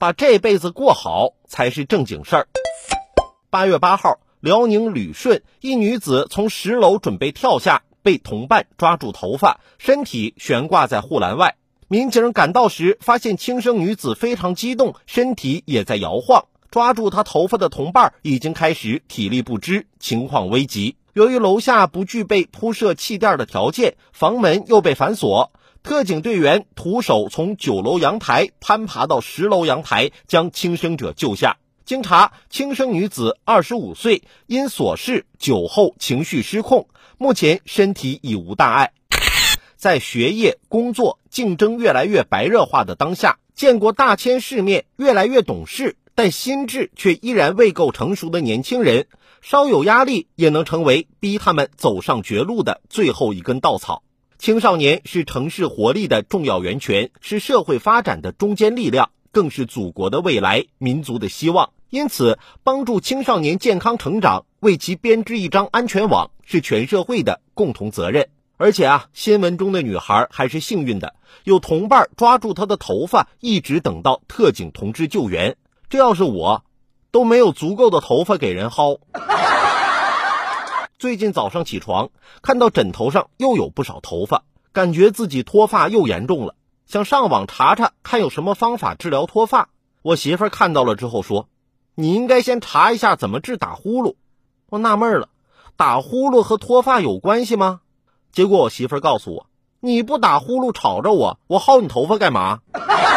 [0.00, 2.48] 把这辈子过好才是正经事儿。
[3.50, 11.56] 八月八号，辽宁旅顺一女子从十楼准备跳下，被同伴抓住头发，身体悬挂在护栏外。
[11.86, 16.46] 民警赶到时，发现轻生女子非常激动，身体也在摇晃。
[16.70, 20.96] 抓住她头发的同伴已经开始体力不支，情况危急。
[21.12, 25.52] 由于楼下不具备铺设气垫的条件，房门又被反锁，
[25.82, 31.56] 特警队员徒手从九楼阳台攀爬到十楼阳台，将轻生者救下。
[31.84, 36.86] 经查，轻生女子二十五岁，因琐事酒后情绪失控，
[37.18, 38.92] 目前身体已无大碍。
[39.76, 49.06] 在学业、工作竞争越来越白热化的当下，见过大千世面、越来越懂事，但心智却依然未够成熟的年轻人，
[49.40, 54.02] 稍有压力也能成为逼他们走上绝路的最后一根稻草。
[54.40, 61.72] 青少年是城市活力的重要源泉，是社会发展的中坚力量，更是祖国的未来、民族的希望。
[61.90, 68.30] 因此，帮助青少年健康成长，为其编织一张安全网，是全社会的共同责任。
[68.56, 75.58] 而且啊，新闻中的女孩还是幸运的，有同伴抓住她的头发，一直等到特警同志救援。
[75.90, 76.64] 这要是我，
[77.10, 79.00] 都没有足够的头发给人薅。
[81.00, 82.10] 最近早上起床，
[82.42, 89.70] 看到枕头上又有不少头发，感觉自己脱发又严重了，想上网查查看有什么方法治疗脱发。
[90.02, 91.48] 我媳妇看到了之后说。
[91.94, 94.16] 你应该先查一下怎么治打呼噜。
[94.68, 95.30] 我纳闷了，
[95.74, 97.80] 打呼噜和脱发有关系吗？
[98.30, 99.46] 结果我媳妇告诉我，
[99.80, 102.60] 你不打呼噜吵着我，我薅你头发干嘛？